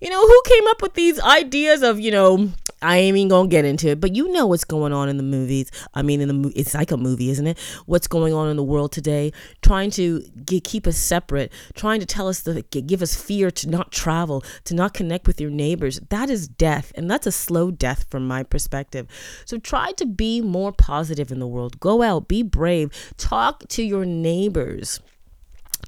You 0.00 0.10
know, 0.10 0.26
who 0.26 0.42
came 0.44 0.66
up 0.66 0.82
with 0.82 0.94
these 0.94 1.18
ideas 1.20 1.82
of, 1.82 2.00
you 2.00 2.10
know, 2.10 2.50
I 2.82 2.98
ain't 2.98 3.16
even 3.16 3.28
gonna 3.28 3.48
get 3.48 3.64
into 3.64 3.88
it, 3.88 4.00
but 4.00 4.14
you 4.14 4.28
know 4.32 4.46
what's 4.46 4.64
going 4.64 4.92
on 4.92 5.08
in 5.08 5.16
the 5.16 5.22
movies. 5.22 5.70
I 5.94 6.02
mean, 6.02 6.20
in 6.20 6.42
the 6.42 6.52
it's 6.54 6.74
like 6.74 6.90
a 6.90 6.96
movie, 6.96 7.30
isn't 7.30 7.46
it? 7.46 7.58
What's 7.86 8.08
going 8.08 8.32
on 8.32 8.48
in 8.48 8.56
the 8.56 8.62
world 8.62 8.92
today? 8.92 9.32
Trying 9.62 9.90
to 9.92 10.22
get, 10.44 10.64
keep 10.64 10.86
us 10.86 10.96
separate, 10.96 11.52
trying 11.74 12.00
to 12.00 12.06
tell 12.06 12.28
us 12.28 12.42
to 12.42 12.62
give 12.62 13.02
us 13.02 13.14
fear 13.14 13.50
to 13.50 13.68
not 13.68 13.92
travel, 13.92 14.42
to 14.64 14.74
not 14.74 14.94
connect 14.94 15.26
with 15.26 15.40
your 15.40 15.50
neighbors. 15.50 16.00
That 16.10 16.30
is 16.30 16.48
death, 16.48 16.92
and 16.94 17.10
that's 17.10 17.26
a 17.26 17.32
slow 17.32 17.70
death 17.70 18.06
from 18.10 18.26
my 18.26 18.42
perspective. 18.42 19.06
So 19.44 19.58
try 19.58 19.92
to 19.92 20.06
be 20.06 20.40
more 20.40 20.72
positive 20.72 21.30
in 21.30 21.38
the 21.38 21.46
world. 21.46 21.80
Go 21.80 22.02
out, 22.02 22.28
be 22.28 22.42
brave, 22.42 22.90
talk 23.16 23.68
to 23.68 23.82
your 23.82 24.04
neighbors. 24.04 25.00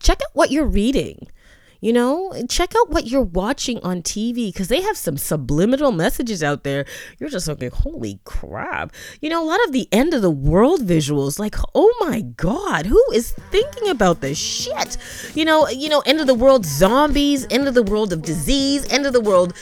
Check 0.00 0.20
out 0.22 0.34
what 0.34 0.50
you're 0.50 0.66
reading. 0.66 1.28
You 1.84 1.92
know, 1.92 2.32
check 2.48 2.72
out 2.74 2.88
what 2.88 3.08
you're 3.08 3.20
watching 3.20 3.78
on 3.80 4.00
TV 4.00 4.50
because 4.50 4.68
they 4.68 4.80
have 4.80 4.96
some 4.96 5.18
subliminal 5.18 5.92
messages 5.92 6.42
out 6.42 6.64
there. 6.64 6.86
You're 7.18 7.28
just 7.28 7.46
looking, 7.46 7.70
holy 7.70 8.20
crap. 8.24 8.94
You 9.20 9.28
know, 9.28 9.44
a 9.44 9.44
lot 9.44 9.62
of 9.66 9.72
the 9.72 9.86
end 9.92 10.14
of 10.14 10.22
the 10.22 10.30
world 10.30 10.80
visuals, 10.80 11.38
like, 11.38 11.56
oh 11.74 11.94
my 12.00 12.22
God, 12.22 12.86
who 12.86 13.04
is 13.12 13.32
thinking 13.50 13.90
about 13.90 14.22
this 14.22 14.38
shit? 14.38 14.96
You 15.34 15.44
know, 15.44 15.68
you 15.68 15.90
know, 15.90 16.00
end 16.06 16.20
of 16.20 16.26
the 16.26 16.32
world 16.32 16.64
zombies, 16.64 17.46
end 17.50 17.68
of 17.68 17.74
the 17.74 17.82
world 17.82 18.14
of 18.14 18.22
disease, 18.22 18.90
end 18.90 19.04
of 19.04 19.12
the 19.12 19.20
world, 19.20 19.52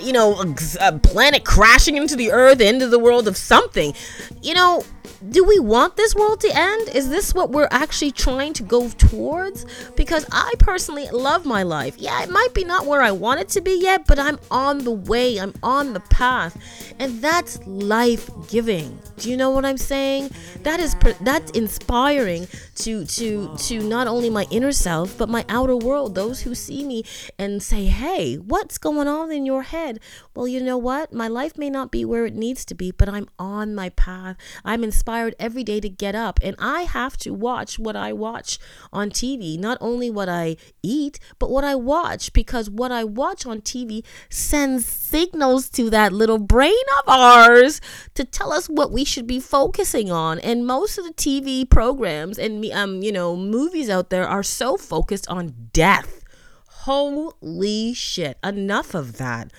you 0.00 0.12
know, 0.12 0.34
a 0.34 0.54
uh, 0.80 0.98
planet 0.98 1.44
crashing 1.44 1.96
into 1.96 2.16
the 2.16 2.32
earth, 2.32 2.60
end 2.60 2.82
of 2.82 2.90
the 2.90 2.98
world 2.98 3.28
of 3.28 3.36
something. 3.36 3.94
You 4.42 4.54
know, 4.54 4.82
do 5.30 5.44
we 5.44 5.58
want 5.58 5.96
this 5.96 6.14
world 6.14 6.40
to 6.40 6.50
end? 6.54 6.88
Is 6.94 7.10
this 7.10 7.34
what 7.34 7.50
we're 7.50 7.68
actually 7.70 8.12
trying 8.12 8.52
to 8.54 8.62
go 8.62 8.88
towards? 8.90 9.66
Because 9.96 10.26
I 10.30 10.52
personally 10.58 11.08
love 11.10 11.44
my 11.44 11.62
life. 11.62 11.96
Yeah, 11.98 12.22
it 12.22 12.30
might 12.30 12.54
be 12.54 12.64
not 12.64 12.86
where 12.86 13.02
I 13.02 13.10
want 13.10 13.40
it 13.40 13.48
to 13.50 13.60
be 13.60 13.78
yet, 13.80 14.06
but 14.06 14.18
I'm 14.18 14.38
on 14.50 14.84
the 14.84 14.92
way, 14.92 15.38
I'm 15.38 15.54
on 15.62 15.92
the 15.92 16.00
path. 16.00 16.56
And 16.98 17.20
that's 17.20 17.58
life 17.66 18.30
giving. 18.48 18.98
Do 19.16 19.30
you 19.30 19.36
know 19.36 19.50
what 19.50 19.64
I'm 19.64 19.76
saying? 19.76 20.30
That 20.62 20.80
is 20.80 20.94
that's 21.20 21.50
inspiring 21.52 22.46
to 22.76 23.04
to 23.04 23.56
to 23.56 23.80
not 23.80 24.06
only 24.06 24.30
my 24.30 24.46
inner 24.50 24.72
self, 24.72 25.16
but 25.18 25.28
my 25.28 25.44
outer 25.48 25.76
world, 25.76 26.14
those 26.14 26.42
who 26.42 26.54
see 26.54 26.84
me 26.84 27.04
and 27.38 27.62
say, 27.62 27.86
"Hey, 27.86 28.36
what's 28.36 28.78
going 28.78 29.08
on 29.08 29.32
in 29.32 29.46
your 29.46 29.62
head?" 29.62 30.00
Well, 30.34 30.46
you 30.46 30.60
know 30.60 30.78
what? 30.78 31.12
My 31.12 31.28
life 31.28 31.58
may 31.58 31.70
not 31.70 31.90
be 31.90 32.04
where 32.04 32.26
it 32.26 32.34
needs 32.34 32.64
to 32.66 32.74
be, 32.74 32.90
but 32.92 33.08
I'm 33.08 33.28
on 33.38 33.74
my 33.74 33.88
path. 33.90 34.36
I'm 34.64 34.84
inspired 34.98 35.36
every 35.38 35.62
day 35.62 35.78
to 35.78 35.88
get 35.88 36.16
up, 36.16 36.40
and 36.42 36.56
I 36.58 36.82
have 36.82 37.16
to 37.18 37.32
watch 37.32 37.78
what 37.78 37.94
I 37.94 38.12
watch 38.12 38.58
on 38.92 39.10
TV, 39.10 39.56
not 39.56 39.78
only 39.80 40.10
what 40.10 40.28
I 40.28 40.56
eat, 40.82 41.20
but 41.38 41.50
what 41.50 41.62
I 41.62 41.76
watch 41.76 42.32
because 42.32 42.68
what 42.68 42.90
I 42.90 43.04
watch 43.04 43.46
on 43.46 43.60
TV 43.60 44.04
sends 44.28 44.84
signals 44.86 45.68
to 45.70 45.88
that 45.90 46.12
little 46.12 46.38
brain 46.38 46.74
of 46.98 47.08
ours 47.08 47.80
to 48.14 48.24
tell 48.24 48.52
us 48.52 48.66
what 48.66 48.90
we 48.90 49.04
should 49.04 49.28
be 49.28 49.38
focusing 49.38 50.10
on. 50.10 50.40
And 50.40 50.66
most 50.66 50.98
of 50.98 51.04
the 51.04 51.14
TV 51.14 51.68
programs 51.68 52.36
and 52.36 52.64
um, 52.72 53.00
you 53.00 53.12
know, 53.12 53.36
movies 53.36 53.88
out 53.88 54.10
there 54.10 54.26
are 54.26 54.42
so 54.42 54.76
focused 54.76 55.28
on 55.28 55.54
death. 55.72 56.24
Holy 56.66 57.94
shit. 57.94 58.36
Enough 58.42 58.94
of 58.94 59.18
that. 59.18 59.52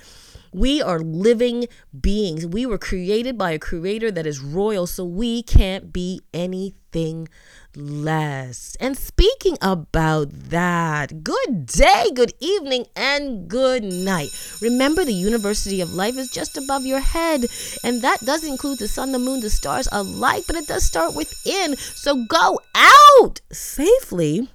We 0.51 0.81
are 0.81 0.99
living 0.99 1.67
beings. 1.99 2.45
We 2.45 2.65
were 2.65 2.77
created 2.77 3.37
by 3.37 3.51
a 3.51 3.59
creator 3.59 4.11
that 4.11 4.25
is 4.25 4.39
royal, 4.39 4.87
so 4.87 5.05
we 5.05 5.43
can't 5.43 5.93
be 5.93 6.21
anything 6.33 7.27
less. 7.75 8.75
And 8.79 8.97
speaking 8.97 9.57
about 9.61 10.31
that, 10.31 11.23
good 11.23 11.65
day, 11.67 12.09
good 12.13 12.33
evening, 12.39 12.87
and 12.95 13.47
good 13.47 13.83
night. 13.83 14.29
Remember, 14.61 15.05
the 15.05 15.13
University 15.13 15.81
of 15.81 15.93
Life 15.93 16.17
is 16.17 16.31
just 16.31 16.57
above 16.57 16.85
your 16.85 16.99
head, 16.99 17.45
and 17.83 18.01
that 18.01 18.19
does 18.21 18.43
include 18.43 18.79
the 18.79 18.87
sun, 18.87 19.11
the 19.11 19.19
moon, 19.19 19.41
the 19.41 19.49
stars 19.49 19.87
alike, 19.91 20.43
but 20.47 20.55
it 20.55 20.67
does 20.67 20.83
start 20.83 21.15
within. 21.15 21.75
So 21.75 22.25
go 22.25 22.59
out 22.73 23.41
safely 23.51 24.49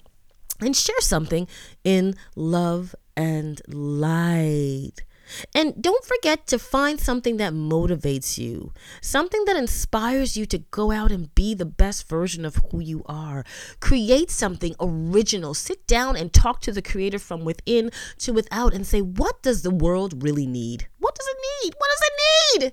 and 0.61 0.77
share 0.77 1.01
something 1.01 1.47
in 1.85 2.15
love 2.35 2.95
and 3.17 3.61
light. 3.69 5.05
And 5.55 5.81
don't 5.81 6.05
forget 6.05 6.47
to 6.49 6.59
find 6.59 7.01
something 7.01 7.37
that 7.39 7.53
motivates 7.53 8.39
you, 8.39 8.73
something 9.01 9.45
that 9.47 9.57
inspires 9.57 10.37
you 10.37 10.47
to 10.47 10.59
go 10.59 10.91
out 10.91 11.11
and 11.11 11.35
be 11.35 11.55
the 11.55 11.65
best 11.65 12.09
version 12.09 12.45
of 12.45 12.57
who 12.71 12.81
you 12.81 13.03
are. 13.07 13.45
Create 13.81 14.31
something 14.31 14.75
original. 14.81 15.55
Sit 15.55 15.87
down 15.87 16.17
and 16.17 16.33
talk 16.33 16.61
to 16.63 16.73
the 16.73 16.83
creator 16.83 17.19
from 17.19 17.45
within 17.45 17.91
to 18.19 18.33
without 18.33 18.75
and 18.75 18.87
say, 18.87 19.01
what 19.01 19.43
does 19.43 19.63
the 19.63 19.71
world 19.71 20.23
really 20.23 20.47
need? 20.47 20.89
What 20.99 21.15
does 21.15 21.27
it 21.27 21.37
need? 21.65 21.75
What 21.79 21.91
does 21.91 22.03
it 22.03 22.63
need? 22.63 22.73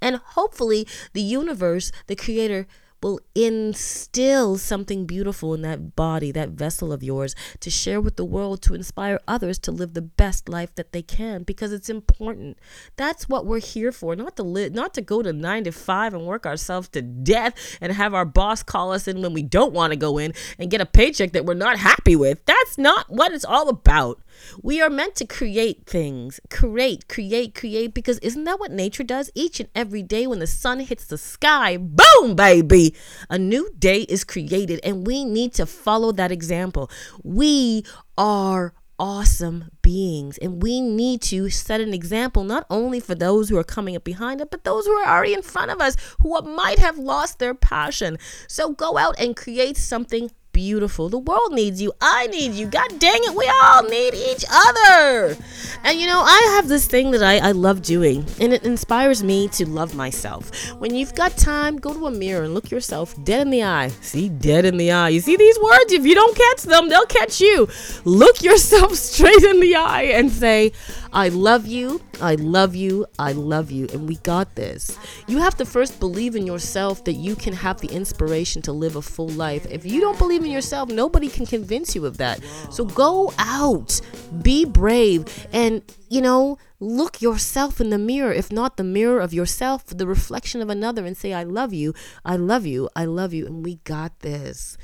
And 0.00 0.16
hopefully, 0.16 0.86
the 1.14 1.22
universe, 1.22 1.90
the 2.08 2.16
creator, 2.16 2.66
will 3.04 3.20
instill 3.34 4.56
something 4.56 5.04
beautiful 5.04 5.52
in 5.52 5.60
that 5.60 5.94
body, 5.94 6.32
that 6.32 6.48
vessel 6.48 6.90
of 6.90 7.02
yours, 7.02 7.36
to 7.60 7.68
share 7.68 8.00
with 8.00 8.16
the 8.16 8.24
world, 8.24 8.62
to 8.62 8.72
inspire 8.72 9.20
others 9.28 9.58
to 9.58 9.70
live 9.70 9.92
the 9.92 10.00
best 10.00 10.48
life 10.48 10.74
that 10.74 10.92
they 10.92 11.02
can, 11.02 11.42
because 11.42 11.70
it's 11.70 11.90
important. 11.90 12.58
That's 12.96 13.28
what 13.28 13.44
we're 13.44 13.60
here 13.60 13.92
for, 13.92 14.16
not 14.16 14.36
to 14.36 14.42
live, 14.42 14.72
not 14.72 14.94
to 14.94 15.02
go 15.02 15.20
to 15.20 15.34
nine 15.34 15.64
to 15.64 15.70
five 15.70 16.14
and 16.14 16.24
work 16.24 16.46
ourselves 16.46 16.88
to 16.88 17.02
death 17.02 17.76
and 17.78 17.92
have 17.92 18.14
our 18.14 18.24
boss 18.24 18.62
call 18.62 18.90
us 18.90 19.06
in 19.06 19.20
when 19.20 19.34
we 19.34 19.42
don't 19.42 19.74
want 19.74 19.92
to 19.92 19.98
go 19.98 20.16
in 20.16 20.32
and 20.58 20.70
get 20.70 20.80
a 20.80 20.86
paycheck 20.86 21.32
that 21.32 21.44
we're 21.44 21.52
not 21.52 21.76
happy 21.76 22.16
with. 22.16 22.42
That's 22.46 22.78
not 22.78 23.10
what 23.10 23.32
it's 23.32 23.44
all 23.44 23.68
about. 23.68 24.18
We 24.62 24.80
are 24.80 24.90
meant 24.90 25.14
to 25.16 25.26
create 25.26 25.84
things, 25.86 26.40
create, 26.50 27.06
create, 27.08 27.54
create, 27.54 27.92
because 27.92 28.18
isn't 28.20 28.44
that 28.44 28.58
what 28.58 28.70
nature 28.70 29.04
does 29.04 29.30
each 29.34 29.60
and 29.60 29.68
every 29.74 30.02
day 30.02 30.26
when 30.26 30.38
the 30.38 30.46
sun 30.46 30.80
hits 30.80 31.04
the 31.04 31.18
sky? 31.18 31.76
Boom, 31.76 32.34
baby! 32.34 32.93
A 33.30 33.38
new 33.38 33.70
day 33.78 34.02
is 34.02 34.24
created, 34.24 34.80
and 34.82 35.06
we 35.06 35.24
need 35.24 35.54
to 35.54 35.66
follow 35.66 36.12
that 36.12 36.32
example. 36.32 36.90
We 37.22 37.84
are 38.16 38.74
awesome 38.98 39.70
beings 39.82 40.38
and 40.38 40.62
we 40.62 40.80
need 40.80 41.20
to 41.20 41.50
set 41.50 41.80
an 41.80 41.92
example 41.92 42.44
not 42.44 42.64
only 42.70 43.00
for 43.00 43.14
those 43.14 43.48
who 43.48 43.58
are 43.58 43.64
coming 43.64 43.96
up 43.96 44.04
behind 44.04 44.40
us 44.40 44.46
but 44.50 44.62
those 44.62 44.86
who 44.86 44.92
are 44.92 45.16
already 45.16 45.34
in 45.34 45.42
front 45.42 45.70
of 45.70 45.80
us 45.80 45.96
who 46.20 46.40
might 46.42 46.78
have 46.78 46.96
lost 46.96 47.40
their 47.40 47.54
passion 47.54 48.16
so 48.46 48.70
go 48.70 48.96
out 48.96 49.18
and 49.18 49.36
create 49.36 49.76
something 49.76 50.30
beautiful. 50.54 51.10
The 51.10 51.18
world 51.18 51.52
needs 51.52 51.82
you. 51.82 51.92
I 52.00 52.28
need 52.28 52.52
you. 52.52 52.66
God 52.66 52.98
dang 52.98 53.20
it, 53.24 53.34
we 53.34 53.46
all 53.62 53.82
need 53.82 54.14
each 54.14 54.44
other. 54.50 55.36
And 55.82 56.00
you 56.00 56.06
know, 56.06 56.22
I 56.22 56.54
have 56.56 56.68
this 56.68 56.86
thing 56.86 57.10
that 57.10 57.22
I, 57.22 57.48
I 57.48 57.52
love 57.52 57.82
doing, 57.82 58.24
and 58.40 58.54
it 58.54 58.64
inspires 58.64 59.22
me 59.22 59.48
to 59.48 59.68
love 59.68 59.94
myself. 59.94 60.50
When 60.78 60.94
you've 60.94 61.14
got 61.14 61.36
time, 61.36 61.76
go 61.76 61.92
to 61.92 62.06
a 62.06 62.10
mirror 62.10 62.44
and 62.44 62.54
look 62.54 62.70
yourself 62.70 63.14
dead 63.24 63.42
in 63.42 63.50
the 63.50 63.64
eye. 63.64 63.88
See, 64.00 64.30
dead 64.30 64.64
in 64.64 64.78
the 64.78 64.92
eye. 64.92 65.10
You 65.10 65.20
see 65.20 65.36
these 65.36 65.58
words? 65.58 65.92
If 65.92 66.06
you 66.06 66.14
don't 66.14 66.36
catch 66.36 66.62
them, 66.62 66.88
they'll 66.88 67.04
catch 67.04 67.40
you. 67.40 67.68
Look 68.04 68.42
yourself 68.42 68.94
straight 68.94 69.42
in 69.42 69.60
the 69.60 69.74
eye 69.74 70.04
and 70.14 70.30
say, 70.30 70.72
I 71.14 71.28
love 71.28 71.66
you. 71.68 72.00
I 72.20 72.34
love 72.34 72.74
you. 72.74 73.06
I 73.20 73.32
love 73.32 73.70
you. 73.70 73.86
And 73.92 74.08
we 74.08 74.16
got 74.16 74.56
this. 74.56 74.98
You 75.28 75.38
have 75.38 75.56
to 75.58 75.64
first 75.64 76.00
believe 76.00 76.34
in 76.34 76.44
yourself 76.44 77.04
that 77.04 77.12
you 77.12 77.36
can 77.36 77.52
have 77.52 77.80
the 77.80 77.86
inspiration 77.86 78.62
to 78.62 78.72
live 78.72 78.96
a 78.96 79.02
full 79.02 79.28
life. 79.28 79.64
If 79.70 79.86
you 79.86 80.00
don't 80.00 80.18
believe 80.18 80.44
in 80.44 80.50
yourself, 80.50 80.88
nobody 80.88 81.28
can 81.28 81.46
convince 81.46 81.94
you 81.94 82.04
of 82.04 82.16
that. 82.16 82.40
So 82.70 82.84
go 82.84 83.32
out, 83.38 84.00
be 84.42 84.64
brave, 84.64 85.46
and, 85.52 85.82
you 86.08 86.20
know, 86.20 86.58
look 86.80 87.22
yourself 87.22 87.80
in 87.80 87.90
the 87.90 87.98
mirror, 87.98 88.32
if 88.32 88.50
not 88.50 88.76
the 88.76 88.84
mirror 88.84 89.20
of 89.20 89.32
yourself, 89.32 89.86
the 89.86 90.08
reflection 90.08 90.60
of 90.60 90.68
another, 90.68 91.06
and 91.06 91.16
say, 91.16 91.32
I 91.32 91.44
love 91.44 91.72
you. 91.72 91.94
I 92.24 92.34
love 92.34 92.66
you. 92.66 92.88
I 92.96 93.04
love 93.04 93.32
you. 93.32 93.46
And 93.46 93.64
we 93.64 93.76
got 93.84 94.18
this. 94.20 94.76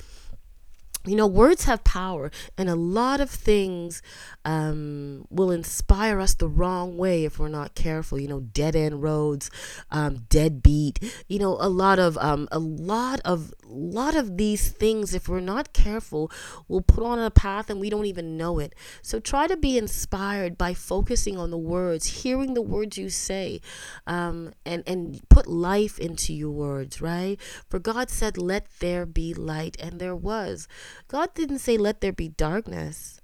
You 1.06 1.16
know, 1.16 1.26
words 1.26 1.64
have 1.64 1.82
power, 1.82 2.30
and 2.58 2.68
a 2.68 2.74
lot 2.74 3.20
of 3.22 3.30
things 3.30 4.02
um, 4.44 5.26
will 5.30 5.50
inspire 5.50 6.20
us 6.20 6.34
the 6.34 6.48
wrong 6.48 6.98
way 6.98 7.24
if 7.24 7.38
we're 7.38 7.48
not 7.48 7.74
careful. 7.74 8.18
You 8.18 8.28
know, 8.28 8.40
dead 8.40 8.76
end 8.76 9.02
roads, 9.02 9.50
um, 9.90 10.26
deadbeat. 10.28 10.98
You 11.26 11.38
know, 11.38 11.56
a 11.58 11.70
lot 11.70 11.98
of 11.98 12.18
um, 12.18 12.48
a 12.52 12.58
lot 12.58 13.20
of 13.24 13.54
lot 13.64 14.14
of 14.14 14.36
these 14.36 14.68
things, 14.68 15.14
if 15.14 15.26
we're 15.26 15.40
not 15.40 15.72
careful, 15.72 16.30
will 16.68 16.82
put 16.82 17.02
on 17.02 17.18
a 17.18 17.30
path 17.30 17.70
and 17.70 17.80
we 17.80 17.88
don't 17.88 18.06
even 18.06 18.36
know 18.36 18.58
it. 18.58 18.74
So 19.00 19.20
try 19.20 19.46
to 19.46 19.56
be 19.56 19.78
inspired 19.78 20.58
by 20.58 20.74
focusing 20.74 21.38
on 21.38 21.50
the 21.50 21.58
words, 21.58 22.22
hearing 22.22 22.52
the 22.52 22.62
words 22.62 22.98
you 22.98 23.08
say, 23.08 23.62
um, 24.06 24.52
and 24.66 24.82
and 24.86 25.26
put 25.30 25.46
life 25.46 25.98
into 25.98 26.34
your 26.34 26.50
words. 26.50 27.00
Right? 27.00 27.40
For 27.70 27.78
God 27.78 28.10
said, 28.10 28.36
"Let 28.36 28.66
there 28.80 29.06
be 29.06 29.32
light," 29.32 29.78
and 29.80 29.98
there 29.98 30.16
was. 30.16 30.68
God 31.08 31.34
didn't 31.34 31.58
say, 31.58 31.76
let 31.76 32.00
there 32.00 32.12
be 32.12 32.28
darkness. 32.28 33.20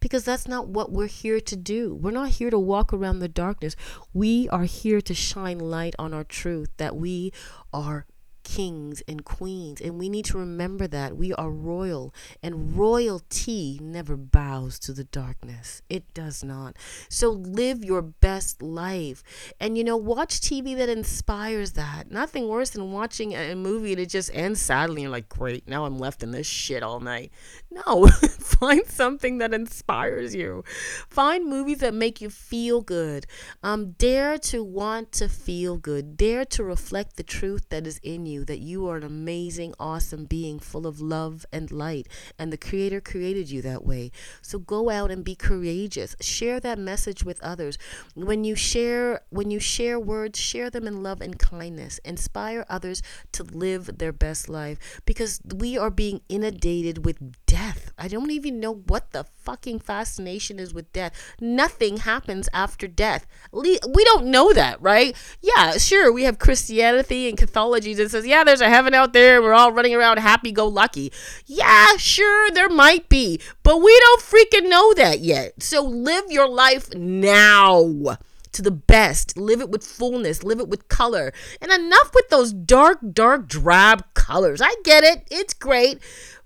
Because 0.00 0.24
that's 0.24 0.48
not 0.48 0.68
what 0.68 0.90
we're 0.90 1.06
here 1.06 1.40
to 1.40 1.56
do. 1.56 1.94
We're 1.94 2.10
not 2.10 2.30
here 2.30 2.48
to 2.48 2.58
walk 2.58 2.92
around 2.92 3.18
the 3.18 3.28
darkness. 3.28 3.76
We 4.14 4.48
are 4.48 4.64
here 4.64 5.02
to 5.02 5.14
shine 5.14 5.58
light 5.58 5.94
on 5.98 6.14
our 6.14 6.24
truth 6.24 6.70
that 6.78 6.96
we 6.96 7.32
are 7.72 8.06
kings 8.50 9.00
and 9.06 9.24
queens. 9.24 9.80
And 9.80 9.96
we 9.96 10.08
need 10.08 10.24
to 10.26 10.38
remember 10.38 10.88
that 10.88 11.16
we 11.16 11.32
are 11.34 11.50
royal, 11.50 12.12
and 12.42 12.76
royalty 12.76 13.78
never 13.80 14.16
bows 14.16 14.80
to 14.80 14.92
the 14.92 15.04
darkness. 15.04 15.82
It 15.88 16.12
does 16.14 16.42
not. 16.42 16.76
So 17.08 17.30
live 17.30 17.84
your 17.84 18.02
best 18.02 18.60
life. 18.60 19.22
And 19.60 19.78
you 19.78 19.84
know, 19.84 19.96
watch 19.96 20.40
TV 20.40 20.76
that 20.76 20.88
inspires 20.88 21.72
that. 21.72 22.10
Nothing 22.10 22.48
worse 22.48 22.70
than 22.70 22.90
watching 22.90 23.34
a 23.34 23.54
movie 23.54 23.94
that 23.94 24.08
just 24.08 24.30
ends 24.34 24.60
sadly. 24.60 25.02
You're 25.02 25.12
like, 25.12 25.28
great, 25.28 25.68
now 25.68 25.84
I'm 25.84 25.98
left 25.98 26.24
in 26.24 26.32
this 26.32 26.48
shit 26.48 26.82
all 26.82 26.98
night. 26.98 27.30
No, 27.70 28.06
find 28.40 28.84
something 28.86 29.38
that 29.38 29.54
inspires 29.54 30.34
you. 30.34 30.64
Find 31.08 31.46
movies 31.46 31.78
that 31.78 31.94
make 31.94 32.20
you 32.20 32.30
feel 32.30 32.80
good. 32.80 33.26
Um, 33.62 33.92
dare 33.92 34.38
to 34.38 34.64
want 34.64 35.12
to 35.12 35.28
feel 35.28 35.76
good. 35.76 36.16
Dare 36.16 36.44
to 36.46 36.64
reflect 36.64 37.16
the 37.16 37.22
truth 37.22 37.68
that 37.68 37.86
is 37.86 38.00
in 38.02 38.26
you 38.26 38.39
that 38.44 38.60
you 38.60 38.88
are 38.88 38.96
an 38.96 39.02
amazing, 39.02 39.74
awesome 39.78 40.24
being 40.24 40.58
full 40.58 40.86
of 40.86 41.00
love 41.00 41.46
and 41.52 41.70
light, 41.70 42.08
and 42.38 42.52
the 42.52 42.56
Creator 42.56 43.00
created 43.00 43.50
you 43.50 43.62
that 43.62 43.84
way. 43.84 44.10
So 44.42 44.58
go 44.58 44.90
out 44.90 45.10
and 45.10 45.24
be 45.24 45.34
courageous. 45.34 46.16
Share 46.20 46.60
that 46.60 46.78
message 46.78 47.24
with 47.24 47.40
others. 47.42 47.78
When 48.14 48.44
you 48.44 48.54
share, 48.54 49.22
when 49.30 49.50
you 49.50 49.60
share 49.60 49.98
words, 49.98 50.38
share 50.38 50.70
them 50.70 50.86
in 50.86 51.02
love 51.02 51.20
and 51.20 51.38
kindness. 51.38 51.98
Inspire 52.04 52.64
others 52.68 53.02
to 53.32 53.42
live 53.42 53.98
their 53.98 54.12
best 54.12 54.48
life 54.48 55.00
because 55.04 55.40
we 55.54 55.78
are 55.78 55.90
being 55.90 56.20
inundated 56.28 57.04
with 57.04 57.18
death. 57.46 57.92
I 57.98 58.08
don't 58.08 58.30
even 58.30 58.60
know 58.60 58.72
what 58.74 59.12
the 59.12 59.24
fucking 59.24 59.80
fascination 59.80 60.58
is 60.58 60.72
with 60.72 60.92
death. 60.92 61.12
Nothing 61.40 61.98
happens 61.98 62.48
after 62.52 62.86
death. 62.86 63.26
We 63.52 63.78
don't 63.80 64.26
know 64.26 64.52
that, 64.52 64.80
right? 64.80 65.16
Yeah, 65.40 65.72
sure, 65.78 66.12
we 66.12 66.24
have 66.24 66.38
Christianity 66.38 67.28
and 67.28 67.36
Catholicism 67.36 68.04
that 68.04 68.10
says, 68.10 68.26
yeah, 68.30 68.44
there's 68.44 68.60
a 68.60 68.68
heaven 68.68 68.94
out 68.94 69.12
there. 69.12 69.42
We're 69.42 69.52
all 69.52 69.72
running 69.72 69.94
around 69.94 70.18
happy 70.18 70.52
go 70.52 70.66
lucky. 70.66 71.12
Yeah, 71.46 71.96
sure, 71.96 72.50
there 72.52 72.68
might 72.68 73.08
be, 73.08 73.40
but 73.62 73.78
we 73.78 73.98
don't 74.00 74.22
freaking 74.22 74.68
know 74.68 74.94
that 74.94 75.20
yet. 75.20 75.62
So 75.62 75.82
live 75.82 76.24
your 76.28 76.48
life 76.48 76.94
now 76.94 78.16
to 78.52 78.62
the 78.62 78.70
best. 78.70 79.36
Live 79.36 79.60
it 79.60 79.70
with 79.70 79.84
fullness. 79.84 80.42
Live 80.42 80.60
it 80.60 80.68
with 80.68 80.88
color. 80.88 81.32
And 81.60 81.72
enough 81.72 82.12
with 82.14 82.28
those 82.28 82.52
dark, 82.52 82.98
dark, 83.12 83.48
drab 83.48 84.04
colors. 84.14 84.60
I 84.62 84.74
get 84.84 85.04
it. 85.04 85.26
It's 85.30 85.54
great. 85.54 86.00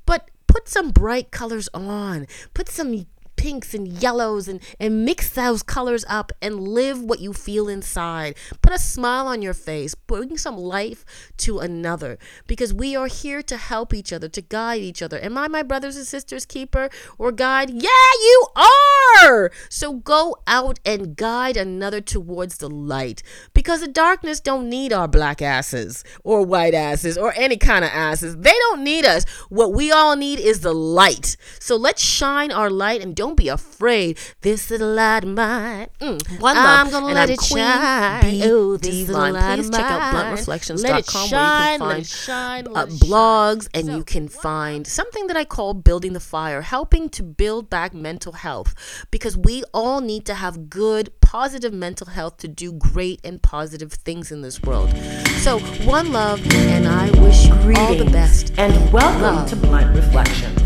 But 0.07 0.31
put 0.47 0.69
some 0.69 0.91
bright 0.91 1.31
colors 1.31 1.69
on. 1.75 2.27
Put 2.55 2.69
some 2.69 3.07
pinks 3.45 3.75
and 3.75 3.87
yellows 4.03 4.49
and, 4.49 4.59
and 4.81 5.05
mix 5.05 5.29
those 5.29 5.63
colors 5.63 6.03
up 6.09 6.33
and 6.41 6.67
live 6.67 7.03
what 7.03 7.21
you 7.21 7.35
feel 7.35 7.69
inside. 7.69 8.35
Put 8.63 8.73
a 8.73 8.79
smile 8.79 9.27
on 9.27 9.43
your 9.43 9.53
face, 9.53 9.95
bring 9.95 10.39
some 10.39 10.57
life 10.57 11.05
to 11.37 11.59
another 11.59 12.17
because 12.47 12.73
we 12.73 12.97
are 12.97 13.07
here 13.07 13.43
to 13.43 13.59
help 13.59 13.93
each 13.93 14.15
other, 14.15 14.31
to 14.31 14.41
guide 14.41 14.81
each 14.81 15.03
other. 15.03 15.23
Am 15.23 15.37
I 15.37 15.49
my 15.49 15.63
brothers 15.63 15.95
and 15.95 16.07
sisters 16.07 16.47
keeper 16.47 16.89
or 17.19 17.33
guide? 17.33 17.69
Yeah, 17.69 17.91
you 18.23 18.47
are. 18.57 19.51
So 19.69 19.93
go 19.93 20.39
out 20.47 20.81
and 20.83 21.15
guide 21.15 21.59
another 21.59 22.01
towards 22.01 22.57
the 22.57 22.71
light 22.71 23.23
because 23.53 23.81
the 23.81 23.89
darkness 23.89 24.41
don't 24.41 24.71
need 24.71 24.91
our 24.91 25.07
black 25.07 25.43
asses 25.43 26.03
or 26.23 26.47
white 26.47 26.73
asses 26.73 27.19
or 27.19 27.35
any 27.37 27.59
kind 27.59 27.85
of 27.85 27.91
asses. 27.93 28.39
They 28.39 28.55
don't 28.71 28.83
need 28.83 29.05
us. 29.05 29.29
What 29.51 29.75
we 29.75 29.93
all 29.93 30.17
need 30.17 30.41
is 30.41 30.61
the 30.61 30.73
light. 30.73 31.37
So 31.61 31.77
let's 31.77 32.03
shine 32.03 32.51
our 32.51 32.71
light 32.71 33.03
and 33.03 33.15
don't 33.15 33.34
don't 33.35 33.45
be 33.45 33.49
afraid. 33.49 34.19
This 34.43 34.71
is 34.71 34.81
a 34.81 34.85
light 34.85 35.25
of 35.25 35.31
mine. 35.31 35.89
Mm. 36.01 36.41
One 36.41 36.57
love. 36.57 36.87
I'm 36.87 36.91
gonna 36.91 37.07
and 37.07 37.15
let 37.15 37.29
I'm 37.29 37.35
it 37.35 37.39
Queen 37.39 37.65
shine. 37.65 38.23
Be 38.23 38.43
oh, 38.45 38.77
this 38.77 39.07
divine. 39.07 39.35
Please 39.35 39.71
check 39.71 39.81
out 39.81 40.15
bluntreflections.com 40.15 41.29
shine, 41.29 41.81
where 41.81 41.99
you 41.99 42.05
can 42.05 42.05
find 42.05 42.07
shine, 42.07 42.67
uh, 42.69 42.87
blogs 42.87 43.69
and 43.75 43.87
so, 43.87 43.97
you 43.97 44.05
can 44.05 44.29
find 44.29 44.87
something 44.87 45.27
that 45.27 45.37
I 45.37 45.45
call 45.45 45.75
building 45.75 46.13
the 46.13 46.21
fire, 46.21 46.63
helping 46.63 47.09
to 47.11 47.23
build 47.23 47.69
back 47.69 47.93
mental 47.93 48.33
health 48.33 49.07
because 49.11 49.37
we 49.37 49.65
all 49.73 50.01
need 50.01 50.25
to 50.27 50.35
have 50.35 50.71
good, 50.71 51.11
positive 51.21 51.73
mental 51.73 52.07
health 52.07 52.37
to 52.39 52.49
do 52.49 52.73
great 52.73 53.21
and 53.25 53.43
positive 53.43 53.93
things 53.93 54.31
in 54.31 54.43
this 54.43 54.63
world. 54.63 54.91
So 55.39 55.59
one 55.85 56.13
love, 56.13 56.41
and 56.55 56.87
I 56.87 57.11
wish 57.21 57.47
you 57.47 57.75
all 57.77 57.95
the 57.95 58.11
best. 58.11 58.53
And 58.57 58.93
welcome 58.93 59.23
love. 59.23 59.49
to 59.51 59.57
Blunt 59.57 59.95
Reflections. 59.97 60.64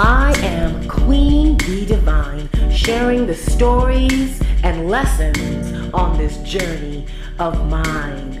I 0.00 0.30
am 0.44 0.84
QueenB 0.84 1.88
Divine, 1.88 2.48
sharing 2.70 3.26
the 3.26 3.34
stories 3.34 4.40
and 4.62 4.88
lessons 4.88 5.92
on 5.92 6.16
this 6.16 6.36
journey 6.44 7.04
of 7.40 7.68
mine. 7.68 8.40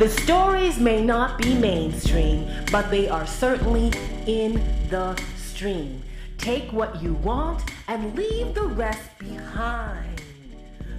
The 0.00 0.08
stories 0.08 0.80
may 0.80 1.00
not 1.00 1.38
be 1.38 1.54
mainstream, 1.54 2.50
but 2.72 2.90
they 2.90 3.08
are 3.08 3.24
certainly 3.24 3.92
in 4.26 4.54
the 4.90 5.16
stream. 5.36 6.02
Take 6.38 6.72
what 6.72 7.00
you 7.00 7.14
want 7.14 7.62
and 7.86 8.12
leave 8.16 8.52
the 8.52 8.66
rest 8.66 9.16
behind. 9.20 10.22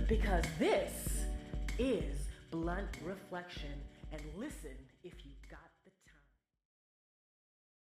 Because 0.07 0.45
this 0.57 1.25
is 1.77 2.29
blunt 2.49 2.97
reflection. 3.03 3.73
And 4.13 4.21
listen 4.37 4.87